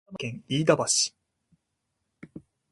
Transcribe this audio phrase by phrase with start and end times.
[0.07, 2.41] 埼玉県飯田橋